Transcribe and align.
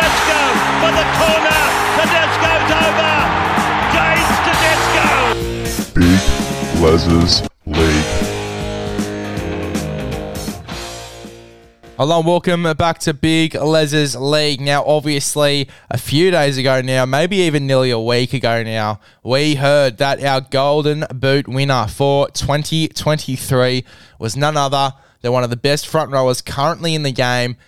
Tedesco 0.00 0.40
for 0.80 0.92
the 0.96 1.04
corner. 1.20 1.60
Tedesco's 2.08 2.72
over. 2.72 3.12
James 3.92 4.32
Tedesco. 4.46 5.04
Big 5.94 6.20
Les's 6.80 7.42
League. 7.66 8.08
Hello 11.98 12.16
and 12.16 12.26
welcome 12.26 12.62
back 12.78 12.98
to 13.00 13.12
Big 13.12 13.54
Les's 13.54 14.16
League. 14.16 14.62
Now, 14.62 14.84
obviously, 14.86 15.68
a 15.90 15.98
few 15.98 16.30
days 16.30 16.56
ago 16.56 16.80
now, 16.80 17.04
maybe 17.04 17.36
even 17.36 17.66
nearly 17.66 17.90
a 17.90 18.00
week 18.00 18.32
ago 18.32 18.62
now, 18.62 19.00
we 19.22 19.56
heard 19.56 19.98
that 19.98 20.24
our 20.24 20.40
Golden 20.40 21.04
Boot 21.12 21.46
winner 21.46 21.86
for 21.86 22.30
2023 22.30 23.84
was 24.18 24.34
none 24.34 24.56
other 24.56 24.94
than 25.20 25.32
one 25.32 25.44
of 25.44 25.50
the 25.50 25.56
best 25.56 25.86
front 25.86 26.10
rowers 26.10 26.40
currently 26.40 26.94
in 26.94 27.02
the 27.02 27.12
game, 27.12 27.58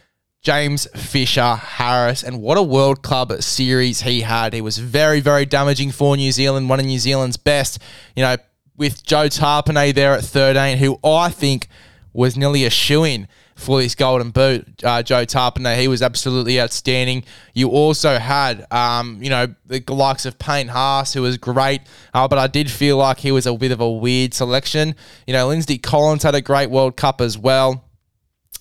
James 0.42 0.88
Fisher 0.96 1.54
Harris. 1.54 2.24
And 2.24 2.42
what 2.42 2.58
a 2.58 2.62
World 2.62 3.02
Club 3.02 3.32
series 3.42 4.02
he 4.02 4.22
had. 4.22 4.52
He 4.52 4.60
was 4.60 4.78
very, 4.78 5.20
very 5.20 5.46
damaging 5.46 5.92
for 5.92 6.16
New 6.16 6.32
Zealand, 6.32 6.68
one 6.68 6.80
of 6.80 6.86
New 6.86 6.98
Zealand's 6.98 7.36
best. 7.36 7.78
You 8.16 8.24
know, 8.24 8.36
with 8.76 9.04
Joe 9.04 9.28
Tapine 9.28 9.94
there 9.94 10.14
at 10.14 10.24
13, 10.24 10.78
who 10.78 10.98
I 11.04 11.28
think 11.28 11.68
was 12.12 12.36
nearly 12.36 12.64
a 12.64 12.70
shoe 12.70 13.04
in 13.04 13.28
for 13.54 13.80
this 13.80 13.94
golden 13.94 14.30
boot. 14.30 14.82
Uh, 14.82 15.02
Joe 15.02 15.24
Tapine, 15.24 15.78
he 15.78 15.86
was 15.86 16.02
absolutely 16.02 16.60
outstanding. 16.60 17.22
You 17.54 17.68
also 17.68 18.18
had, 18.18 18.66
um, 18.72 19.22
you 19.22 19.30
know, 19.30 19.54
the 19.66 19.84
likes 19.88 20.26
of 20.26 20.38
Payne 20.40 20.68
Haas, 20.68 21.14
who 21.14 21.22
was 21.22 21.38
great, 21.38 21.82
uh, 22.12 22.26
but 22.26 22.38
I 22.38 22.48
did 22.48 22.70
feel 22.70 22.96
like 22.96 23.20
he 23.20 23.30
was 23.30 23.46
a 23.46 23.54
bit 23.54 23.70
of 23.70 23.80
a 23.80 23.90
weird 23.90 24.34
selection. 24.34 24.96
You 25.26 25.34
know, 25.34 25.46
Lindsay 25.46 25.78
Collins 25.78 26.24
had 26.24 26.34
a 26.34 26.40
great 26.40 26.70
World 26.70 26.96
Cup 26.96 27.20
as 27.20 27.38
well. 27.38 27.81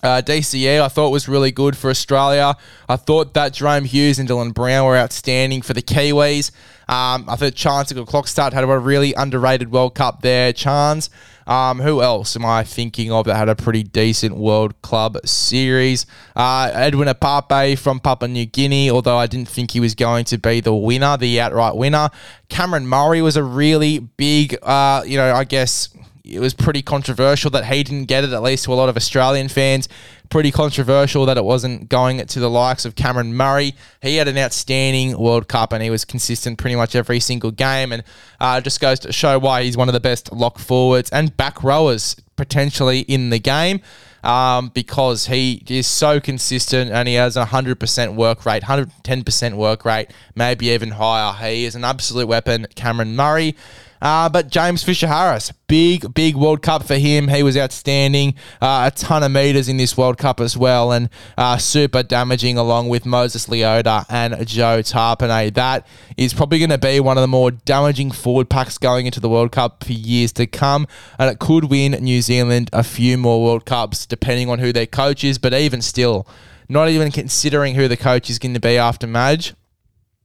Uh, 0.02 0.20
DCE, 0.20 0.80
I 0.80 0.88
thought 0.88 1.10
was 1.10 1.28
really 1.28 1.52
good 1.52 1.76
for 1.76 1.88
Australia. 1.88 2.56
I 2.88 2.96
thought 2.96 3.34
that 3.34 3.52
Jahrome 3.52 3.86
Hughes 3.86 4.18
and 4.18 4.28
Dylan 4.28 4.52
Brown 4.52 4.84
were 4.86 4.96
outstanding 4.96 5.62
for 5.62 5.74
the 5.74 5.82
Kiwis. 5.82 6.50
Um, 6.88 7.24
I 7.28 7.36
thought 7.36 7.54
Charnze 7.54 7.92
Klokstad 8.06 8.52
had 8.52 8.64
a 8.64 8.78
really 8.78 9.14
underrated 9.14 9.70
World 9.70 9.94
Cup 9.94 10.22
there. 10.22 10.52
Charnze. 10.52 11.08
Um, 11.46 11.80
who 11.80 12.02
else 12.02 12.36
am 12.36 12.44
I 12.44 12.62
thinking 12.62 13.10
of 13.10 13.26
that 13.26 13.36
had 13.36 13.48
a 13.48 13.56
pretty 13.56 13.82
decent 13.82 14.36
World 14.36 14.80
Club 14.82 15.18
series? 15.24 16.06
Uh, 16.36 16.70
Edwin 16.72 17.08
Ipape 17.08 17.78
from 17.78 17.98
Papua 17.98 18.28
New 18.28 18.46
Guinea, 18.46 18.90
although 18.90 19.16
I 19.16 19.26
didn't 19.26 19.48
think 19.48 19.72
he 19.72 19.80
was 19.80 19.94
going 19.94 20.24
to 20.26 20.38
be 20.38 20.60
the 20.60 20.74
winner, 20.74 21.16
the 21.16 21.40
outright 21.40 21.76
winner. 21.76 22.10
Cameron 22.48 22.86
Murray 22.86 23.22
was 23.22 23.36
a 23.36 23.42
really 23.42 23.98
big, 23.98 24.56
uh, 24.62 25.02
you 25.04 25.16
know, 25.16 25.34
I 25.34 25.44
guess 25.44 25.88
it 26.24 26.40
was 26.40 26.54
pretty 26.54 26.82
controversial 26.82 27.50
that 27.50 27.66
he 27.66 27.82
didn't 27.82 28.04
get 28.04 28.24
it, 28.24 28.32
at 28.32 28.42
least 28.42 28.64
to 28.64 28.72
a 28.72 28.74
lot 28.74 28.88
of 28.88 28.96
Australian 28.96 29.48
fans. 29.48 29.88
Pretty 30.30 30.50
controversial 30.50 31.26
that 31.26 31.36
it 31.36 31.44
wasn't 31.44 31.88
going 31.88 32.24
to 32.24 32.40
the 32.40 32.48
likes 32.48 32.84
of 32.84 32.94
Cameron 32.94 33.34
Murray. 33.34 33.74
He 34.00 34.16
had 34.16 34.28
an 34.28 34.38
outstanding 34.38 35.18
World 35.18 35.48
Cup 35.48 35.72
and 35.72 35.82
he 35.82 35.90
was 35.90 36.04
consistent 36.04 36.58
pretty 36.58 36.76
much 36.76 36.94
every 36.94 37.20
single 37.20 37.50
game. 37.50 37.92
And 37.92 38.04
uh, 38.40 38.60
just 38.60 38.80
goes 38.80 39.00
to 39.00 39.12
show 39.12 39.38
why 39.38 39.64
he's 39.64 39.76
one 39.76 39.88
of 39.88 39.94
the 39.94 40.00
best 40.00 40.32
lock 40.32 40.58
forwards 40.58 41.10
and 41.10 41.36
back 41.36 41.62
rowers 41.64 42.16
potentially 42.36 43.00
in 43.00 43.30
the 43.30 43.38
game. 43.38 43.80
Um, 44.24 44.68
because 44.68 45.26
he 45.26 45.64
is 45.66 45.88
so 45.88 46.20
consistent 46.20 46.92
and 46.92 47.08
he 47.08 47.14
has 47.14 47.36
a 47.36 47.44
100% 47.44 48.14
work 48.14 48.46
rate, 48.46 48.62
110% 48.62 49.54
work 49.54 49.84
rate, 49.84 50.12
maybe 50.36 50.68
even 50.68 50.92
higher. 50.92 51.32
He 51.32 51.64
is 51.64 51.74
an 51.74 51.84
absolute 51.84 52.28
weapon, 52.28 52.68
Cameron 52.76 53.16
Murray. 53.16 53.56
Uh, 54.02 54.28
but 54.28 54.48
James 54.48 54.82
Fisher 54.82 55.06
Harris, 55.06 55.52
big, 55.68 56.12
big 56.12 56.34
World 56.34 56.60
Cup 56.60 56.82
for 56.82 56.96
him. 56.96 57.28
He 57.28 57.44
was 57.44 57.56
outstanding. 57.56 58.34
Uh, 58.60 58.90
a 58.92 58.96
ton 58.96 59.22
of 59.22 59.30
meters 59.30 59.68
in 59.68 59.76
this 59.76 59.96
World 59.96 60.18
Cup 60.18 60.40
as 60.40 60.56
well, 60.56 60.90
and 60.90 61.08
uh, 61.38 61.56
super 61.56 62.02
damaging 62.02 62.58
along 62.58 62.88
with 62.88 63.06
Moses 63.06 63.46
Leota 63.46 64.04
and 64.10 64.44
Joe 64.44 64.82
Tapine. 64.82 65.54
That 65.54 65.86
is 66.16 66.34
probably 66.34 66.58
going 66.58 66.70
to 66.70 66.78
be 66.78 66.98
one 66.98 67.16
of 67.16 67.22
the 67.22 67.28
more 67.28 67.52
damaging 67.52 68.10
forward 68.10 68.50
packs 68.50 68.76
going 68.76 69.06
into 69.06 69.20
the 69.20 69.28
World 69.28 69.52
Cup 69.52 69.84
for 69.84 69.92
years 69.92 70.32
to 70.32 70.48
come, 70.48 70.88
and 71.16 71.30
it 71.30 71.38
could 71.38 71.66
win 71.70 71.92
New 71.92 72.22
Zealand 72.22 72.70
a 72.72 72.82
few 72.82 73.16
more 73.16 73.44
World 73.44 73.64
Cups 73.64 74.04
depending 74.04 74.50
on 74.50 74.58
who 74.58 74.72
their 74.72 74.86
coach 74.86 75.22
is. 75.22 75.38
But 75.38 75.54
even 75.54 75.80
still, 75.80 76.26
not 76.68 76.88
even 76.88 77.12
considering 77.12 77.76
who 77.76 77.86
the 77.86 77.96
coach 77.96 78.28
is 78.28 78.40
going 78.40 78.54
to 78.54 78.60
be 78.60 78.76
after 78.76 79.06
Madge 79.06 79.54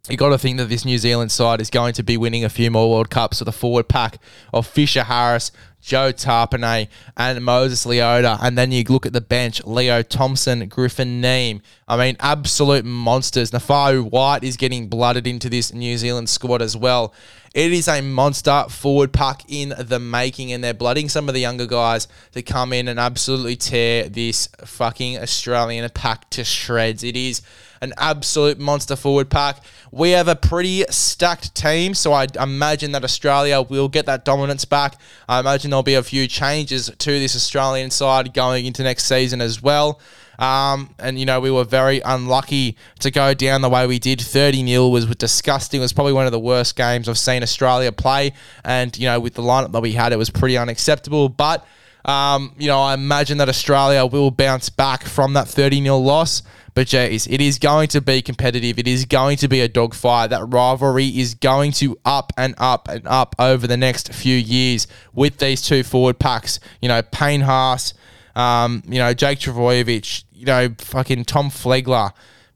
you 0.10 0.18
got 0.18 0.30
to 0.30 0.38
think 0.38 0.58
that 0.58 0.70
this 0.70 0.86
New 0.86 0.98
Zealand 0.98 1.32
side 1.32 1.60
is 1.60 1.70
going 1.70 1.94
to 1.94 2.04
be 2.04 2.18
winning 2.18 2.46
a 2.46 2.50
few 2.50 2.72
more 2.72 2.90
World 2.90 3.10
Cups 3.10 3.40
with 3.40 3.48
a 3.50 3.54
forward 3.54 3.88
pack 3.88 4.20
of 4.54 4.66
Fisher 4.66 5.04
Harris, 5.04 5.52
Joe 5.82 6.12
Tapine, 6.12 6.88
and 7.18 7.44
Moses 7.44 7.86
Leota. 7.86 8.38
And 8.42 8.58
then 8.58 8.72
you 8.72 8.84
look 8.88 9.06
at 9.06 9.14
the 9.14 9.22
bench, 9.22 9.64
Leo 9.66 10.02
Thompson, 10.04 10.68
Griffin 10.68 11.22
Neame. 11.22 11.62
I 11.88 11.98
mean, 11.98 12.16
absolute 12.20 12.86
monsters. 12.86 13.52
Naufahu 13.52 14.10
Whyte 14.10 14.44
is 14.44 14.56
getting 14.56 14.88
blooded 14.88 15.28
into 15.28 15.50
this 15.50 15.74
New 15.74 15.98
Zealand 15.98 16.30
squad 16.30 16.62
as 16.62 16.78
well. 16.78 17.14
It 17.54 17.74
is 17.74 17.88
a 17.88 18.02
monster 18.02 18.66
forward 18.70 19.12
pack 19.12 19.42
in 19.48 19.74
the 19.78 20.00
making, 20.00 20.52
and 20.52 20.64
they're 20.64 20.74
blooding 20.74 21.10
some 21.10 21.28
of 21.28 21.34
the 21.34 21.42
younger 21.42 21.66
guys 21.66 22.08
to 22.34 22.42
come 22.42 22.72
in 22.72 22.88
and 22.88 23.00
absolutely 23.00 23.56
tear 23.56 24.08
this 24.10 24.48
fucking 24.64 25.18
Australian 25.18 25.90
pack 25.90 26.30
to 26.32 26.44
shreds. 26.44 27.04
It 27.04 27.16
is 27.16 27.42
an 27.82 27.94
absolute 27.98 28.60
monster 28.60 28.96
forward 28.96 29.30
pack. 29.30 29.64
We 29.92 30.12
have 30.12 30.28
a 30.28 30.36
pretty 30.36 30.84
stacked 30.90 31.56
team, 31.56 31.94
so 31.94 32.14
I 32.14 32.28
imagine 32.40 32.92
that 32.92 33.04
Australia 33.04 33.62
will 33.62 33.88
get 33.88 34.06
that 34.06 34.26
dominance 34.26 34.66
back. 34.66 35.00
I 35.28 35.40
imagine 35.40 35.72
there'll 35.72 35.84
be 35.84 35.96
a 35.96 36.04
few 36.04 36.28
changes 36.28 36.92
to 36.98 37.12
this 37.12 37.36
Australian 37.36 37.92
side 37.92 38.34
going 38.34 38.66
into 38.66 38.84
next 38.84 39.06
season 39.06 39.42
as 39.42 39.62
well. 39.62 40.00
Um, 40.40 40.94
and, 41.00 41.18
you 41.18 41.26
know, 41.26 41.40
we 41.40 41.50
were 41.50 41.64
very 41.64 42.00
unlucky 42.02 42.78
to 43.00 43.10
go 43.10 43.34
down 43.34 43.62
the 43.62 43.70
way 43.70 43.88
we 43.88 44.00
did. 44.00 44.22
30 44.22 44.68
0 44.68 44.88
was 44.90 45.06
disgusting. 45.16 45.80
It 45.80 45.84
was 45.84 45.94
probably 45.94 46.14
one 46.14 46.26
of 46.26 46.32
the 46.32 46.40
worst 46.40 46.76
games 46.76 47.10
I've 47.10 47.18
seen 47.18 47.42
Australia 47.42 47.92
play. 47.92 48.34
And, 48.64 48.96
you 48.98 49.08
know, 49.08 49.20
with 49.20 49.34
the 49.34 49.42
lineup 49.42 49.72
that 49.72 49.82
we 49.82 49.94
had, 49.94 50.14
it 50.14 50.18
was 50.18 50.30
pretty 50.30 50.58
unacceptable. 50.58 51.30
But, 51.30 51.66
um, 52.06 52.54
you 52.58 52.68
know, 52.68 52.80
I 52.80 52.94
imagine 52.94 53.38
that 53.40 53.50
Australia 53.50 54.06
will 54.06 54.32
bounce 54.32 54.70
back 54.70 55.04
from 55.04 55.34
that 55.34 55.48
30 55.48 55.84
0 55.84 55.98
loss. 55.98 56.44
But 56.74 56.88
geez, 56.88 57.26
it 57.26 57.42
is 57.42 57.58
going 57.58 57.88
to 57.90 58.02
be 58.02 58.22
competitive. 58.22 58.78
It 58.78 58.88
is 58.88 59.06
going 59.06 59.38
to 59.38 59.48
be 59.48 59.62
a 59.62 59.68
dogfight. 59.68 60.30
That 60.30 60.44
rivalry 60.46 61.08
is 61.08 61.34
going 61.34 61.72
to 61.74 61.98
up 62.06 62.32
and 62.38 62.54
up 62.60 62.88
and 62.88 63.02
up 63.08 63.36
over 63.40 63.66
the 63.66 63.78
next 63.78 64.14
few 64.14 64.36
years 64.36 64.86
with 65.12 65.38
these 65.40 65.64
two 65.64 65.82
forward 65.82 66.20
packs. 66.20 66.60
You 66.80 66.88
know, 66.88 67.02
Payne 67.02 67.42
Haas, 67.42 67.96
um, 68.36 68.84
you 68.86 69.00
know, 69.00 69.16
Jake 69.16 69.40
Trbojevic, 69.40 70.26
you 70.32 70.46
know, 70.46 70.70
fucking 70.78 71.26
Tom 71.26 71.50
Flegler, 71.50 72.12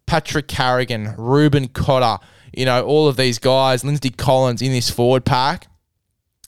Patrick 0.06 0.48
Carrigan, 0.48 1.16
Reuben 1.18 1.68
Cotter, 1.70 2.24
you 2.54 2.66
know, 2.66 2.86
all 2.86 3.08
of 3.08 3.18
these 3.18 3.40
guys, 3.40 3.84
Lindsay 3.84 4.12
Collins 4.12 4.62
in 4.62 4.72
this 4.72 4.92
forward 4.92 5.26
pack 5.26 5.66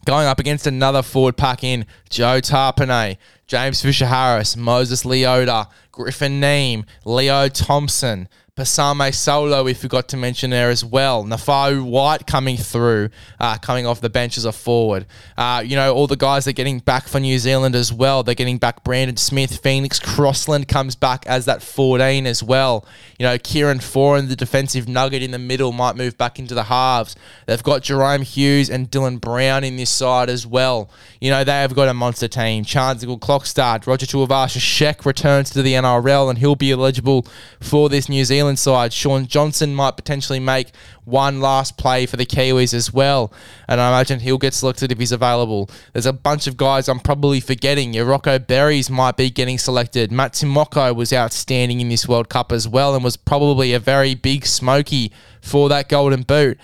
going 0.05 0.27
up 0.27 0.39
against 0.39 0.67
another 0.67 1.01
forward 1.01 1.37
pack 1.37 1.63
in 1.63 1.85
Joe 2.09 2.41
Tapine, 2.41 3.17
James 3.47 3.81
Fisher 3.81 4.07
Harris, 4.07 4.55
Moses 4.55 5.03
Leota, 5.03 5.67
Griffin 5.91 6.41
Neame, 6.41 6.85
Leo 7.05 7.47
Thompson, 7.47 8.27
Pasami 8.55 9.09
Saulo, 9.09 9.65
we 9.65 9.73
forgot 9.73 10.07
to 10.09 10.15
mention 10.15 10.51
there 10.51 10.69
as 10.69 10.85
well. 10.85 11.23
Naufahu 11.23 11.83
Whyte 11.83 12.27
coming 12.27 12.55
through, 12.55 13.09
uh, 13.39 13.57
coming 13.57 13.87
off 13.87 13.99
the 13.99 14.11
bench 14.11 14.37
as 14.37 14.45
a 14.45 14.51
forward. 14.51 15.07
Uh, 15.35 15.63
you 15.65 15.75
know, 15.75 15.91
all 15.91 16.05
the 16.05 16.15
guys 16.15 16.47
are 16.47 16.51
getting 16.51 16.77
back 16.77 17.07
for 17.07 17.19
New 17.19 17.39
Zealand 17.39 17.73
as 17.73 17.91
well. 17.91 18.21
They're 18.21 18.35
getting 18.35 18.59
back 18.59 18.83
Brandon 18.83 19.17
Smith. 19.17 19.57
Phoenix 19.57 19.97
Crossland 19.99 20.67
comes 20.67 20.95
back 20.95 21.25
as 21.25 21.45
that 21.45 21.63
14 21.63 22.27
as 22.27 22.43
well. 22.43 22.85
You 23.17 23.25
know, 23.25 23.39
Kieran 23.39 23.79
Foran, 23.79 24.27
the 24.27 24.35
defensive 24.35 24.87
nugget 24.87 25.23
in 25.23 25.31
the 25.31 25.39
middle, 25.39 25.71
might 25.71 25.95
move 25.95 26.15
back 26.19 26.37
into 26.37 26.53
the 26.53 26.65
halves. 26.65 27.15
They've 27.47 27.63
got 27.63 27.81
Jahrome 27.81 28.21
Hughes 28.21 28.69
and 28.69 28.91
Dylan 28.91 29.19
Brown 29.19 29.63
in 29.63 29.77
this 29.77 29.89
side 29.89 30.29
as 30.29 30.45
well. 30.45 30.91
You 31.19 31.31
know, 31.31 31.43
they 31.43 31.53
have 31.53 31.73
got 31.73 31.87
a 31.87 31.93
monster 31.95 32.27
team. 32.27 32.65
Charnze 32.65 33.03
Nicoll-Klokstad, 33.03 33.87
Roger 33.87 34.05
Tuivasa-Sheck 34.05 35.07
returns 35.07 35.49
to 35.49 35.63
the 35.63 35.73
NRL 35.73 36.29
and 36.29 36.37
he'll 36.37 36.55
be 36.55 36.71
eligible 36.71 37.25
for 37.59 37.89
this 37.89 38.07
New 38.07 38.23
Zealand 38.23 38.42
Zealand 38.43 38.59
side. 38.59 38.91
Shaun 38.91 39.25
Johnson 39.25 39.73
might 39.73 39.95
potentially 39.95 40.39
make 40.39 40.71
one 41.05 41.39
last 41.39 41.77
play 41.77 42.05
for 42.05 42.17
the 42.17 42.25
Kiwis 42.25 42.73
as 42.73 42.91
well. 42.91 43.31
And 43.69 43.79
I 43.79 43.87
imagine 43.87 44.19
he'll 44.19 44.37
get 44.37 44.53
selected 44.53 44.91
if 44.91 44.99
he's 44.99 45.13
available. 45.13 45.69
There's 45.93 46.05
a 46.05 46.11
bunch 46.11 46.45
of 46.45 46.57
guys 46.57 46.89
I'm 46.89 46.99
probably 46.99 47.39
forgetting. 47.39 47.93
Your 47.93 48.03
Rocco 48.03 48.37
Berries 48.37 48.89
might 48.89 49.15
be 49.15 49.29
getting 49.29 49.57
selected. 49.57 50.11
Matt 50.11 50.33
Timoko 50.33 50.93
was 50.93 51.13
outstanding 51.13 51.79
in 51.79 51.87
this 51.87 52.05
World 52.05 52.27
Cup 52.27 52.51
as 52.51 52.67
well 52.67 52.95
and 52.95 53.03
was 53.03 53.15
probably 53.15 53.71
a 53.71 53.79
very 53.79 54.13
big 54.13 54.45
smoky 54.45 55.13
for 55.41 55.69
that 55.69 55.87
golden 55.87 56.23
boot. 56.23 56.59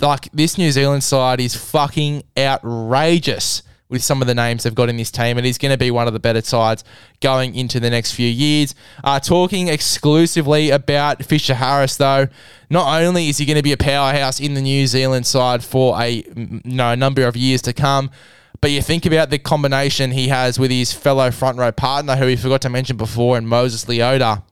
Like 0.00 0.30
this 0.32 0.56
New 0.56 0.70
Zealand 0.72 1.04
side 1.04 1.40
is 1.40 1.54
fucking 1.54 2.22
outrageous 2.38 3.62
with 3.92 4.02
some 4.02 4.22
of 4.22 4.26
the 4.26 4.34
names 4.34 4.62
they've 4.62 4.74
got 4.74 4.88
in 4.88 4.96
this 4.96 5.10
team, 5.10 5.36
and 5.36 5.46
he's 5.46 5.58
going 5.58 5.70
to 5.70 5.78
be 5.78 5.90
one 5.90 6.06
of 6.06 6.14
the 6.14 6.18
better 6.18 6.40
sides 6.40 6.82
going 7.20 7.54
into 7.54 7.78
the 7.78 7.90
next 7.90 8.12
few 8.12 8.26
years. 8.26 8.74
Uh, 9.04 9.20
talking 9.20 9.68
exclusively 9.68 10.70
about 10.70 11.22
Fisher 11.22 11.54
Harris, 11.54 11.96
though, 11.98 12.26
not 12.70 13.02
only 13.02 13.28
is 13.28 13.36
he 13.38 13.44
going 13.44 13.58
to 13.58 13.62
be 13.62 13.72
a 13.72 13.76
powerhouse 13.76 14.40
in 14.40 14.54
the 14.54 14.62
New 14.62 14.86
Zealand 14.86 15.26
side 15.26 15.62
for 15.62 16.00
a 16.00 16.24
you 16.34 16.60
know, 16.64 16.94
number 16.94 17.26
of 17.26 17.36
years 17.36 17.60
to 17.62 17.74
come, 17.74 18.10
but 18.62 18.70
you 18.70 18.80
think 18.80 19.04
about 19.04 19.28
the 19.28 19.38
combination 19.38 20.12
he 20.12 20.28
has 20.28 20.58
with 20.58 20.70
his 20.70 20.92
fellow 20.92 21.30
front 21.30 21.58
row 21.58 21.70
partner, 21.70 22.16
who 22.16 22.26
we 22.26 22.36
forgot 22.36 22.62
to 22.62 22.70
mention 22.70 22.96
before, 22.96 23.36
and 23.36 23.46
Moses 23.46 23.84
Leota. 23.84 24.42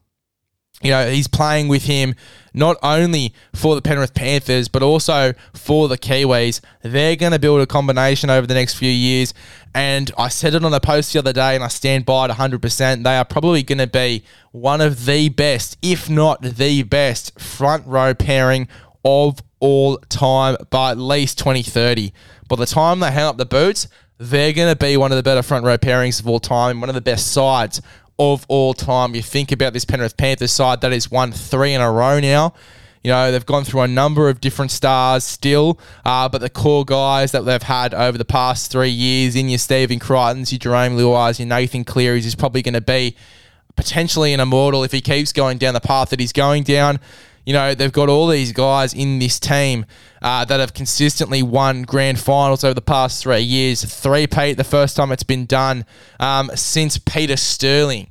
You 0.82 0.90
know, 0.90 1.10
he's 1.10 1.28
playing 1.28 1.68
with 1.68 1.84
him 1.84 2.14
not 2.54 2.76
only 2.82 3.34
for 3.54 3.74
the 3.74 3.82
Penrith 3.82 4.14
Panthers, 4.14 4.68
but 4.68 4.82
also 4.82 5.34
for 5.52 5.88
the 5.88 5.98
Kiwis. 5.98 6.60
They're 6.82 7.16
going 7.16 7.32
to 7.32 7.38
build 7.38 7.60
a 7.60 7.66
combination 7.66 8.30
over 8.30 8.46
the 8.46 8.54
next 8.54 8.74
few 8.74 8.90
years. 8.90 9.34
And 9.74 10.10
I 10.16 10.28
said 10.28 10.54
it 10.54 10.64
on 10.64 10.72
a 10.72 10.80
post 10.80 11.12
the 11.12 11.18
other 11.18 11.32
day, 11.32 11.54
and 11.54 11.62
I 11.62 11.68
stand 11.68 12.06
by 12.06 12.24
it 12.24 12.30
100%. 12.32 13.04
They 13.04 13.16
are 13.16 13.24
probably 13.24 13.62
going 13.62 13.78
to 13.78 13.86
be 13.86 14.24
one 14.52 14.80
of 14.80 15.04
the 15.04 15.28
best, 15.28 15.76
if 15.82 16.08
not 16.08 16.42
the 16.42 16.82
best, 16.82 17.38
front 17.38 17.86
row 17.86 18.14
pairing 18.14 18.66
of 19.04 19.40
all 19.60 19.98
time 20.08 20.56
by 20.70 20.92
at 20.92 20.98
least 20.98 21.38
2030. 21.38 22.12
By 22.48 22.56
the 22.56 22.66
time 22.66 23.00
they 23.00 23.12
hang 23.12 23.24
up 23.24 23.36
the 23.36 23.46
boots, 23.46 23.86
they're 24.18 24.52
going 24.52 24.70
to 24.70 24.76
be 24.76 24.96
one 24.96 25.12
of 25.12 25.16
the 25.16 25.22
better 25.22 25.42
front 25.42 25.64
row 25.64 25.78
pairings 25.78 26.20
of 26.20 26.26
all 26.26 26.40
time, 26.40 26.80
one 26.80 26.90
of 26.90 26.94
the 26.94 27.00
best 27.00 27.32
sides 27.32 27.80
of 28.20 28.44
all 28.48 28.74
time. 28.74 29.14
You 29.14 29.22
think 29.22 29.50
about 29.50 29.72
this 29.72 29.86
Penrith 29.86 30.18
Panthers 30.18 30.52
side 30.52 30.82
that 30.82 30.92
has 30.92 31.10
won 31.10 31.32
three 31.32 31.72
in 31.72 31.80
a 31.80 31.90
row 31.90 32.20
now. 32.20 32.52
You 33.02 33.10
know, 33.10 33.32
they've 33.32 33.46
gone 33.46 33.64
through 33.64 33.80
a 33.80 33.88
number 33.88 34.28
of 34.28 34.42
different 34.42 34.70
stars 34.70 35.24
still, 35.24 35.80
uh, 36.04 36.28
but 36.28 36.42
the 36.42 36.50
core 36.50 36.84
guys 36.84 37.32
that 37.32 37.46
they've 37.46 37.62
had 37.62 37.94
over 37.94 38.18
the 38.18 38.26
past 38.26 38.70
three 38.70 38.90
years 38.90 39.34
in 39.36 39.48
your 39.48 39.58
Stephen 39.58 39.98
Crichtons, 39.98 40.52
your 40.52 40.58
Jarome 40.58 40.98
Luais, 40.98 41.38
your 41.38 41.48
Nathan 41.48 41.82
Clearys 41.82 42.26
is 42.26 42.34
probably 42.34 42.60
going 42.60 42.74
to 42.74 42.82
be 42.82 43.16
potentially 43.74 44.34
an 44.34 44.40
immortal 44.40 44.84
if 44.84 44.92
he 44.92 45.00
keeps 45.00 45.32
going 45.32 45.56
down 45.56 45.72
the 45.72 45.80
path 45.80 46.10
that 46.10 46.20
he's 46.20 46.34
going 46.34 46.62
down. 46.62 47.00
You 47.44 47.52
know, 47.52 47.74
they've 47.74 47.92
got 47.92 48.08
all 48.08 48.26
these 48.26 48.52
guys 48.52 48.94
in 48.94 49.18
this 49.18 49.40
team 49.40 49.86
uh, 50.22 50.44
that 50.44 50.60
have 50.60 50.74
consistently 50.74 51.42
won 51.42 51.82
grand 51.82 52.18
finals 52.18 52.64
over 52.64 52.74
the 52.74 52.80
past 52.80 53.22
three 53.22 53.40
years. 53.40 53.84
Three 53.84 54.26
Pete, 54.26 54.56
the 54.56 54.64
first 54.64 54.96
time 54.96 55.12
it's 55.12 55.22
been 55.22 55.46
done 55.46 55.84
um, 56.18 56.50
since 56.54 56.98
Peter 56.98 57.36
Sterling. 57.36 58.08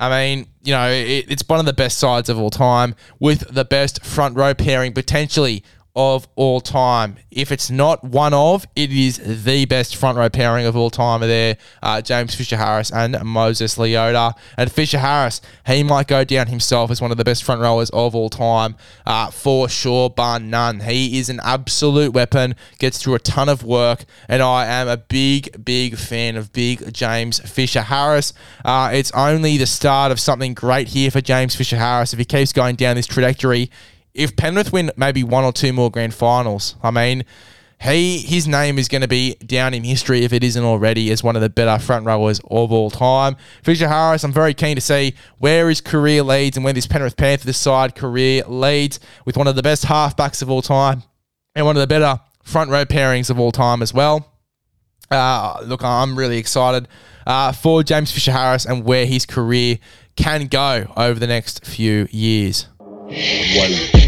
I 0.00 0.08
mean, 0.10 0.46
you 0.62 0.72
know, 0.72 0.88
it, 0.88 1.26
it's 1.28 1.42
one 1.48 1.58
of 1.58 1.66
the 1.66 1.72
best 1.72 1.98
sides 1.98 2.28
of 2.28 2.38
all 2.38 2.50
time 2.50 2.94
with 3.18 3.52
the 3.52 3.64
best 3.64 4.04
front 4.04 4.36
row 4.36 4.54
pairing 4.54 4.92
potentially 4.92 5.64
of 5.98 6.28
all 6.36 6.60
time. 6.60 7.16
If 7.32 7.50
it's 7.50 7.70
not 7.70 8.04
one 8.04 8.32
of, 8.32 8.64
it 8.76 8.92
is 8.92 9.42
the 9.44 9.64
best 9.64 9.96
front 9.96 10.16
row 10.16 10.28
pairing 10.28 10.64
of 10.64 10.76
all 10.76 10.90
time. 10.90 11.22
There, 11.22 11.56
uh, 11.82 12.00
James 12.02 12.36
Fisher 12.36 12.56
Harris 12.56 12.92
and 12.92 13.20
Moses 13.24 13.76
Leota. 13.76 14.32
And 14.56 14.70
Fisher 14.70 14.98
Harris, 14.98 15.40
he 15.66 15.82
might 15.82 16.06
go 16.06 16.22
down 16.22 16.46
himself 16.46 16.92
as 16.92 17.02
one 17.02 17.10
of 17.10 17.16
the 17.16 17.24
best 17.24 17.42
front 17.42 17.60
rowers 17.60 17.90
of 17.90 18.14
all 18.14 18.30
time, 18.30 18.76
uh, 19.06 19.32
for 19.32 19.68
sure, 19.68 20.08
bar 20.08 20.38
none. 20.38 20.80
He 20.80 21.18
is 21.18 21.28
an 21.28 21.40
absolute 21.42 22.12
weapon, 22.12 22.54
gets 22.78 23.02
through 23.02 23.16
a 23.16 23.18
ton 23.18 23.48
of 23.48 23.64
work, 23.64 24.04
and 24.28 24.40
I 24.40 24.66
am 24.66 24.86
a 24.86 24.98
big, 24.98 25.64
big 25.64 25.96
fan 25.96 26.36
of 26.36 26.52
big 26.52 26.94
James 26.94 27.40
Fisher 27.40 27.82
Harris. 27.82 28.32
Uh, 28.64 28.90
it's 28.94 29.10
only 29.12 29.56
the 29.56 29.66
start 29.66 30.12
of 30.12 30.20
something 30.20 30.54
great 30.54 30.86
here 30.86 31.10
for 31.10 31.20
James 31.20 31.56
Fisher 31.56 31.76
Harris. 31.76 32.12
If 32.12 32.20
he 32.20 32.24
keeps 32.24 32.52
going 32.52 32.76
down 32.76 32.94
this 32.94 33.08
trajectory, 33.08 33.72
if 34.14 34.36
Penrith 34.36 34.72
win 34.72 34.90
maybe 34.96 35.22
one 35.22 35.44
or 35.44 35.52
two 35.52 35.72
more 35.72 35.90
grand 35.90 36.14
finals, 36.14 36.76
I 36.82 36.90
mean, 36.90 37.24
he 37.80 38.18
his 38.18 38.48
name 38.48 38.78
is 38.78 38.88
going 38.88 39.02
to 39.02 39.08
be 39.08 39.34
down 39.36 39.72
in 39.72 39.84
history 39.84 40.24
if 40.24 40.32
it 40.32 40.42
isn't 40.42 40.64
already 40.64 41.10
as 41.12 41.22
one 41.22 41.36
of 41.36 41.42
the 41.42 41.48
better 41.48 41.80
front 41.82 42.04
rowers 42.04 42.40
of 42.50 42.72
all 42.72 42.90
time. 42.90 43.36
Fisher 43.62 43.88
Harris, 43.88 44.24
I'm 44.24 44.32
very 44.32 44.54
keen 44.54 44.74
to 44.74 44.80
see 44.80 45.14
where 45.38 45.68
his 45.68 45.80
career 45.80 46.22
leads 46.22 46.56
and 46.56 46.64
where 46.64 46.72
this 46.72 46.86
Penrith 46.86 47.16
Panthers 47.16 47.56
side 47.56 47.94
career 47.94 48.42
leads 48.48 48.98
with 49.24 49.36
one 49.36 49.46
of 49.46 49.54
the 49.54 49.62
best 49.62 49.84
halfbacks 49.84 50.42
of 50.42 50.50
all 50.50 50.62
time 50.62 51.04
and 51.54 51.64
one 51.64 51.76
of 51.76 51.80
the 51.80 51.86
better 51.86 52.20
front 52.42 52.70
row 52.70 52.84
pairings 52.84 53.30
of 53.30 53.38
all 53.38 53.52
time 53.52 53.80
as 53.80 53.94
well. 53.94 54.32
Uh, 55.10 55.60
look, 55.64 55.84
I'm 55.84 56.18
really 56.18 56.38
excited 56.38 56.88
uh, 57.26 57.52
for 57.52 57.82
James 57.82 58.10
Fisher 58.10 58.32
Harris 58.32 58.66
and 58.66 58.84
where 58.84 59.06
his 59.06 59.24
career 59.24 59.78
can 60.16 60.48
go 60.48 60.92
over 60.96 61.20
the 61.20 61.26
next 61.26 61.64
few 61.64 62.08
years. 62.10 62.66
One. 63.08 64.07